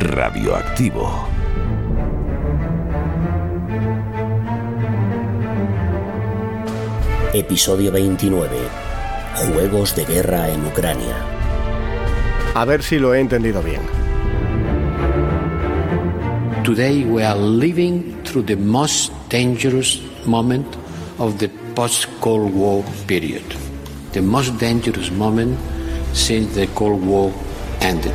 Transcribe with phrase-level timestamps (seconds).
[0.00, 1.28] Radioactivo.
[7.34, 8.48] Episodio 29.
[9.34, 11.16] Juegos de guerra en Ucrania.
[12.54, 13.82] A ver si lo he entendido bien.
[16.64, 20.66] Today we are living through the most dangerous moment
[21.18, 23.44] of the post-Cold War period.
[24.12, 25.58] The most dangerous moment
[26.14, 27.30] since the Cold War
[27.82, 28.14] ended.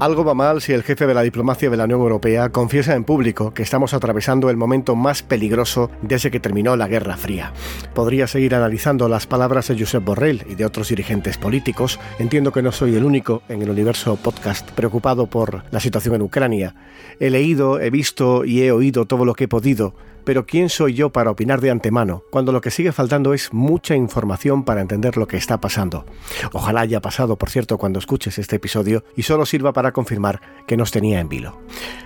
[0.00, 3.04] Algo va mal si el jefe de la diplomacia de la Unión Europea confiesa en
[3.04, 7.52] público que estamos atravesando el momento más peligroso desde que terminó la Guerra Fría.
[7.94, 12.00] Podría seguir analizando las palabras de Josep Borrell y de otros dirigentes políticos.
[12.18, 16.22] Entiendo que no soy el único en el universo podcast preocupado por la situación en
[16.22, 16.74] Ucrania.
[17.18, 20.94] He leído, he visto y he oído todo lo que he podido pero ¿quién soy
[20.94, 25.16] yo para opinar de antemano cuando lo que sigue faltando es mucha información para entender
[25.16, 26.04] lo que está pasando?
[26.52, 30.76] Ojalá haya pasado, por cierto, cuando escuches este episodio y solo sirva para confirmar que
[30.76, 31.60] nos tenía en vilo.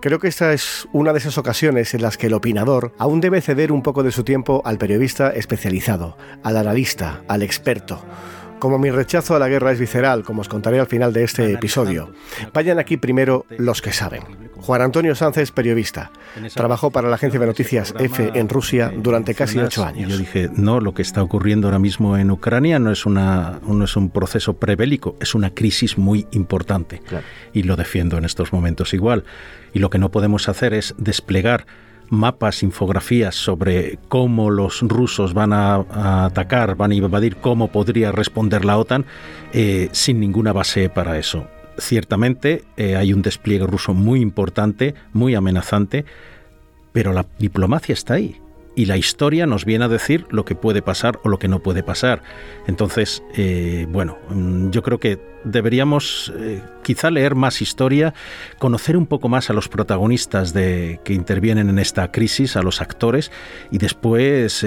[0.00, 3.40] Creo que esta es una de esas ocasiones en las que el opinador aún debe
[3.40, 8.02] ceder un poco de su tiempo al periodista especializado, al analista, al experto.
[8.58, 11.52] Como mi rechazo a la guerra es visceral, como os contaré al final de este
[11.52, 12.12] episodio,
[12.52, 14.47] vayan aquí primero los que saben.
[14.60, 16.10] Juan Antonio Sánchez, periodista.
[16.54, 20.10] Trabajó para la agencia de noticias EFE en Rusia durante casi ocho años.
[20.10, 23.84] Yo dije, no, lo que está ocurriendo ahora mismo en Ucrania no es, una, no
[23.84, 27.02] es un proceso prebélico, es una crisis muy importante.
[27.52, 29.24] Y lo defiendo en estos momentos igual.
[29.72, 31.66] Y lo que no podemos hacer es desplegar
[32.10, 38.64] mapas, infografías sobre cómo los rusos van a, atacar, van a invadir, cómo podría responder
[38.64, 39.04] la OTAN,
[39.52, 41.46] eh, sin ninguna base para eso.
[41.78, 46.04] Ciertamente eh, hay un despliegue ruso muy importante, muy amenazante,
[46.92, 48.40] pero la diplomacia está ahí
[48.78, 51.58] y la historia nos viene a decir lo que puede pasar o lo que no
[51.58, 52.22] puede pasar.
[52.68, 58.14] Entonces, eh, bueno, mm, yo creo que deberíamos eh, quizá leer más historia,
[58.60, 62.80] conocer un poco más a los protagonistas de, que intervienen en esta crisis, a los
[62.80, 63.32] actores,
[63.72, 64.64] y después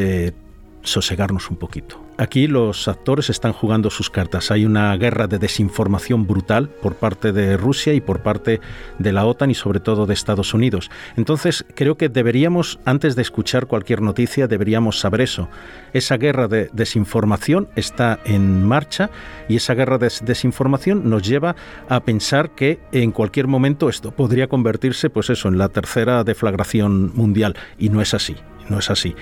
[0.84, 2.02] sosegarnos un poquito.
[2.18, 4.52] Aquí los actores están jugando sus cartas.
[4.52, 8.62] Hay una guerra de desinformación brutal por parte de Rusia y por parte
[9.00, 10.92] de la OTAN y sobre todo de Estados Unidos.
[11.18, 15.50] Entonces creo que deberíamos, antes de escuchar cualquier noticia, deberíamos saber eso.
[15.94, 19.10] Esa guerra de desinformación está en marcha
[19.48, 21.56] y esa guerra de desinformación nos lleva
[21.90, 27.16] a pensar que en cualquier momento esto podría convertirse, pues eso, en la tercera deflagración
[27.16, 28.36] mundial y no es así
[28.72, 29.16] no es así.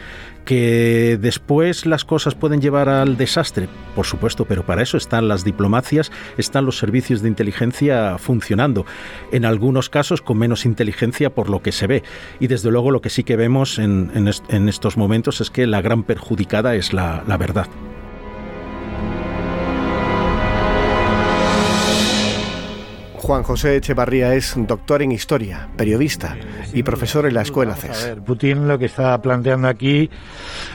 [0.49, 5.43] Que después las cosas pueden llevar al desastre, por supuesto, pero para eso están las
[5.43, 8.83] diplomacias, están los servicios de inteligencia funcionando,
[9.31, 12.01] en algunos casos con menos inteligencia por lo que se ve.
[12.39, 14.27] Y desde luego lo que sí que vemos en,
[14.67, 17.67] estos momentos es que la gran perjudicada es la verdad.
[23.29, 26.35] Juan José Echevarría es doctor en historia, periodista
[26.73, 28.15] y profesor en la escuela CES.
[28.25, 30.09] Putin lo que está planteando aquí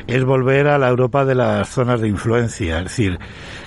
[0.06, 3.18] es volver a la Europa de las zonas de influencia, es decir,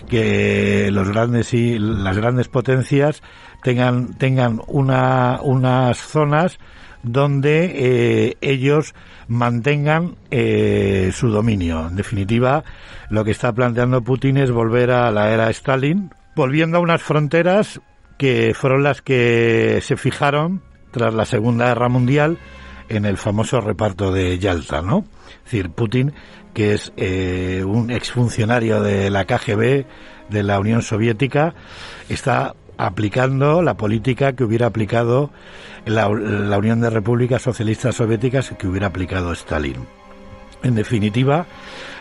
[0.08, 3.24] que los grandes y las grandes potencias
[3.62, 6.58] tengan tengan una, unas zonas
[7.04, 8.96] donde eh, ellos
[9.28, 11.90] mantengan eh, su dominio.
[11.90, 12.64] En definitiva,
[13.10, 17.82] lo que está planteando Putin es volver a la era Stalin, volviendo a unas fronteras
[18.18, 20.62] que fueron las que se fijaron
[20.92, 22.38] tras la Segunda Guerra Mundial
[22.90, 25.06] en el famoso reparto de Yalta, ¿no?
[25.46, 26.14] Es decir, Putin,
[26.54, 29.86] que es eh, un exfuncionario de la KGB
[30.30, 31.54] de la Unión Soviética,
[32.10, 35.32] está aplicando la política que hubiera aplicado
[35.86, 39.86] la, la Unión de Repúblicas Socialistas Soviéticas que hubiera aplicado Stalin.
[40.64, 41.46] En definitiva,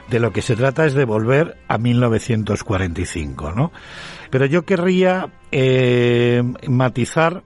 [0.09, 3.73] de lo que se trata es de volver a 1945, ¿no?
[4.31, 7.43] Pero yo querría eh, matizar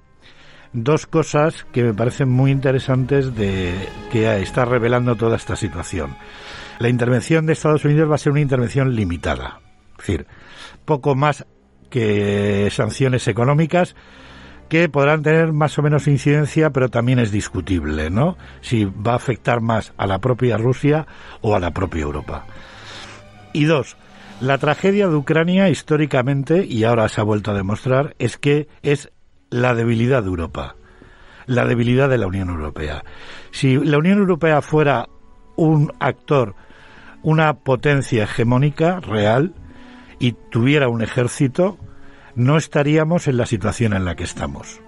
[0.73, 3.75] dos cosas que me parecen muy interesantes de
[4.13, 6.17] que está revelando toda esta situación.
[6.79, 9.61] La intervención de Estados Unidos va a ser una intervención limitada,
[9.93, 10.27] es decir,
[10.85, 11.47] poco más
[11.91, 13.97] que sanciones económicas
[14.71, 18.39] que podrán tener más o menos incidencia, pero también es discutible, ¿no?
[18.63, 21.07] Si va a afectar más a la propia Rusia
[21.43, 22.47] o a la propia Europa.
[23.53, 23.97] Y dos,
[24.41, 29.11] la tragedia de Ucrania históricamente, y ahora se ha vuelto a demostrar, es que es
[29.51, 30.77] la debilidad de Europa,
[31.47, 33.05] la debilidad de la Unión Europea.
[33.51, 35.09] Si la Unión Europea fuera
[35.57, 36.55] un actor,
[37.23, 39.53] una potencia hegemónica real
[40.21, 41.77] y tuviera un ejército,
[42.35, 44.81] no estaríamos en la situación en la que estamos.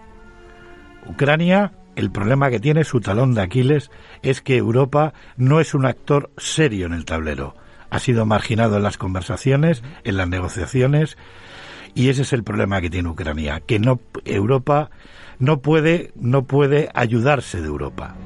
[1.06, 3.90] Ucrania, el problema que tiene su talón de Aquiles
[4.22, 7.54] es que Europa no es un actor serio en el tablero
[7.92, 11.18] ha sido marginado en las conversaciones, en las negociaciones,
[11.94, 14.90] y ese es el problema que tiene Ucrania, que no Europa
[15.38, 18.16] no puede no puede ayudarse de Europa.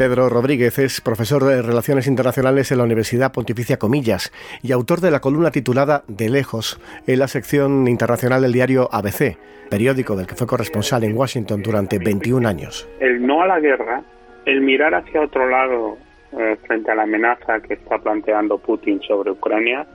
[0.00, 4.32] Pedro Rodríguez es profesor de Relaciones Internacionales en la Universidad Pontificia Comillas
[4.62, 9.36] y autor de la columna titulada De lejos en la sección internacional del diario ABC,
[9.68, 12.88] periódico del que fue corresponsal en Washington durante 21 años.
[12.98, 14.02] El no a la guerra,
[14.46, 15.98] el mirar hacia otro lado
[16.32, 19.86] eh, frente a la amenaza que está planteando Putin sobre Ucrania,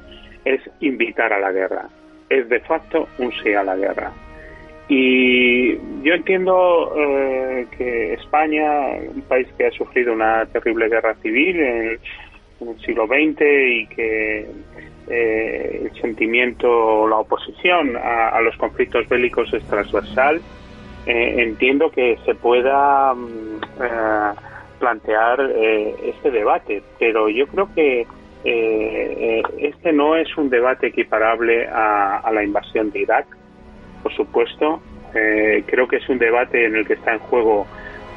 [0.46, 1.90] es invitar a la guerra.
[2.30, 4.12] Es de facto un sí a la guerra.
[4.88, 11.60] Y yo entiendo eh, que España, un país que ha sufrido una terrible guerra civil
[11.60, 12.00] en,
[12.62, 14.48] el siglo XX y que
[15.10, 20.40] eh, el sentimiento, la oposición a, los conflictos bélicos es transversal,
[21.06, 23.60] eh, entiendo que se pueda mm,
[24.80, 25.42] plantear
[26.04, 28.06] este debate, pero yo creo que
[29.58, 33.26] este no es un debate equiparable a la invasión de Irak
[34.06, 34.82] por supuesto.
[35.16, 37.66] Eh, creo que es un debate en el que está en juego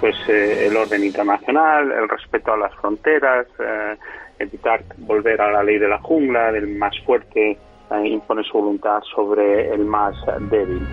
[0.00, 3.96] pues eh, el orden internacional, el respeto a las fronteras, eh,
[4.38, 7.56] evitar volver a la ley de la jungla, del más fuerte
[8.04, 10.14] impone su voluntad sobre el más
[10.50, 10.86] débil.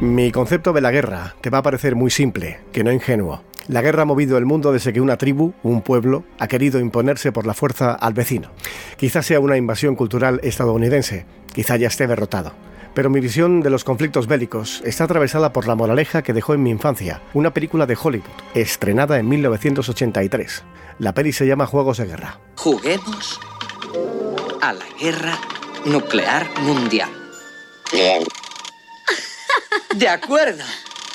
[0.00, 3.42] Mi concepto de la guerra te va a parecer muy simple, que no ingenuo.
[3.66, 7.32] La guerra ha movido el mundo desde que una tribu, un pueblo, ha querido imponerse
[7.32, 8.50] por la fuerza al vecino.
[8.96, 12.67] Quizás sea una invasión cultural estadounidense, quizá ya esté derrotado.
[12.98, 16.64] Pero mi visión de los conflictos bélicos está atravesada por la moraleja que dejó en
[16.64, 20.64] mi infancia, una película de Hollywood, estrenada en 1983.
[20.98, 22.40] La peli se llama Juegos de Guerra.
[22.56, 23.38] Juguemos
[24.60, 25.38] a la guerra
[25.84, 27.10] nuclear mundial.
[29.94, 30.64] De acuerdo.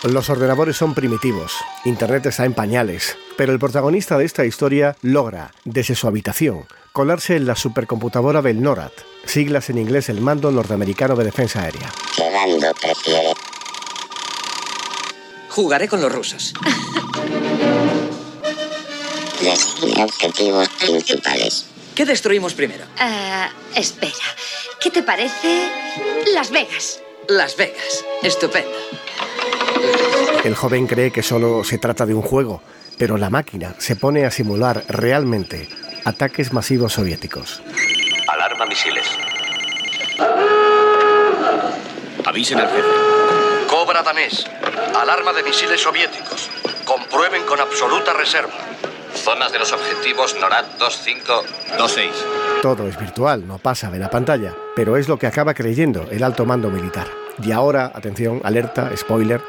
[0.04, 1.54] Los ordenadores son primitivos,
[1.84, 6.64] Internet está en pañales, pero el protagonista de esta historia logra, desde su habitación,
[6.94, 8.92] colarse en la supercomputadora del NORAD,
[9.26, 11.92] siglas en inglés el Mando Norteamericano de Defensa Aérea.
[12.16, 13.34] ¿Qué mando prefiere?
[15.50, 16.54] Jugaré con los rusos.
[19.42, 21.66] Designe objetivos principales.
[21.96, 22.86] ¿Qué destruimos primero?
[23.00, 24.14] Ah, espera.
[24.80, 25.72] ¿Qué te parece
[26.32, 27.02] Las Vegas?
[27.28, 28.06] Las Vegas.
[28.22, 28.70] Estupendo.
[30.44, 32.62] El joven cree que solo se trata de un juego,
[33.00, 35.68] pero la máquina se pone a simular realmente
[36.06, 37.62] ataques masivos soviéticos.
[38.28, 39.06] Alarma misiles.
[42.26, 42.88] Avisen al jefe.
[43.70, 44.46] Cobra danés.
[44.96, 46.50] Alarma de misiles soviéticos.
[46.86, 48.54] Comprueben con absoluta reserva.
[49.14, 52.12] Zonas de los objetivos NORAD 2526.
[52.62, 56.24] Todo es virtual, no pasa de la pantalla, pero es lo que acaba creyendo el
[56.24, 57.08] alto mando militar.
[57.42, 59.42] Y ahora, atención, alerta, spoiler,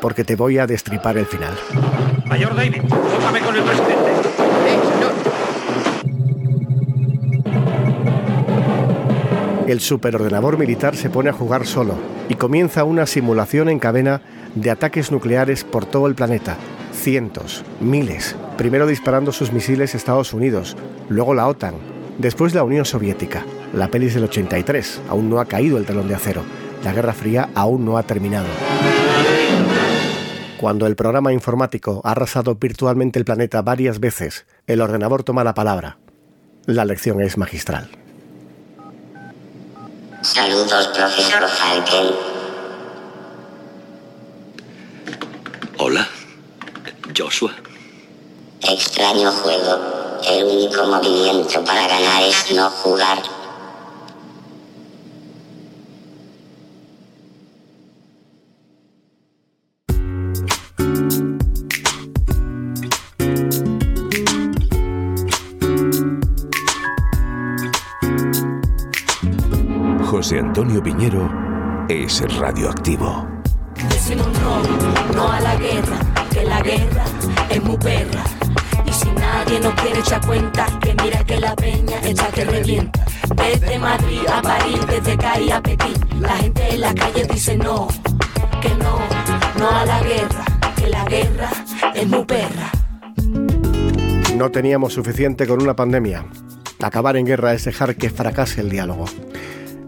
[0.00, 1.56] porque te voy a destripar el final.
[2.24, 4.09] Mayor David, con el presidente.
[9.70, 11.94] El superordenador militar se pone a jugar solo
[12.28, 14.20] y comienza una simulación en cadena
[14.56, 16.56] de ataques nucleares por todo el planeta.
[16.92, 18.34] Cientos, miles.
[18.58, 20.76] Primero disparando sus misiles Estados Unidos,
[21.08, 21.74] luego la OTAN,
[22.18, 23.44] después la Unión Soviética.
[23.72, 26.42] La pelis del 83, aún no ha caído el telón de acero.
[26.82, 28.48] La Guerra Fría aún no ha terminado.
[30.58, 35.54] Cuando el programa informático ha arrasado virtualmente el planeta varias veces, el ordenador toma la
[35.54, 35.98] palabra.
[36.66, 37.88] La lección es magistral.
[40.22, 42.14] Saludos, profesor Falken.
[45.78, 46.06] Hola,
[47.16, 47.54] Joshua.
[48.60, 50.20] Extraño juego.
[50.28, 53.39] El único movimiento para ganar es no jugar.
[70.10, 71.30] José Antonio Piñero
[71.88, 73.28] es radioactivo.
[73.90, 76.00] Decimos no, no a la guerra,
[76.32, 77.04] que la guerra
[77.48, 78.24] es muy perra.
[78.84, 83.06] Y si nadie nos quiere echar cuenta, que mira que la peña está que revienta.
[83.36, 87.86] Desde Madrid a París, desde Cali a Pekín, la gente en la calle dice no,
[88.60, 88.98] que no,
[89.60, 91.50] no a la guerra, que la guerra
[91.94, 92.72] es muy perra.
[94.34, 96.26] No teníamos suficiente con una pandemia.
[96.82, 99.04] Acabar en guerra es dejar que fracase el diálogo.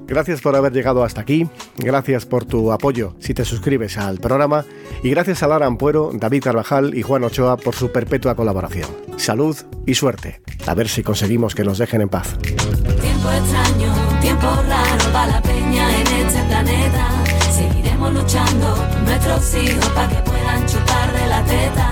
[0.06, 4.64] Gracias por haber llegado hasta aquí, gracias por tu apoyo si te suscribes al programa
[5.02, 8.88] y gracias a Lara Ampuero, David Carvajal y Juan Ochoa por su perpetua colaboración.
[9.16, 9.56] Salud
[9.86, 10.42] y suerte.
[10.66, 12.36] A ver si conseguimos que nos dejen en paz.
[12.38, 17.08] Tiempo extraño, tiempo raro va la peña en este planeta.
[17.52, 21.90] Seguiremos luchando nuestros hijos para que puedan chupar de la teta.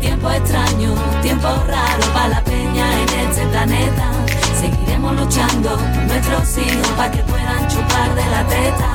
[0.00, 4.19] Tiempo extraño, tiempo raro va la peña en este planeta
[4.60, 5.74] Seguiremos luchando
[6.06, 8.90] nuestros hijos para que puedan chupar de la teta.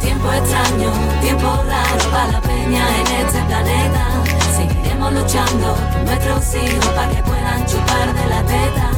[0.00, 4.06] Tiempo extraño, tiempo raro para la peña en este planeta.
[4.54, 8.90] Seguiremos luchando nuestros hijos para que puedan chupar de la teta.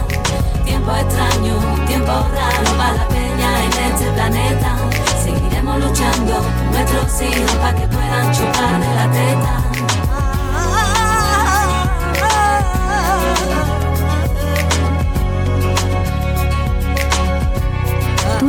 [0.67, 1.55] Tiempo extraño,
[1.87, 4.77] tiempo raro para la peña en este planeta.
[5.25, 9.66] Seguiremos luchando nuestros hijos para que puedan chupar de la teta.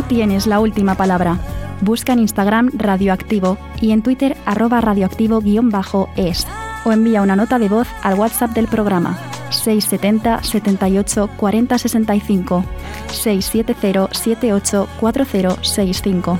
[0.07, 1.37] Tienes la última palabra.
[1.81, 6.47] Busca en Instagram Radioactivo y en Twitter arroba radioactivo-es
[6.85, 9.17] o envía una nota de voz al WhatsApp del programa
[9.49, 12.63] 670 78 40 65
[13.11, 16.39] 670 78 40 65.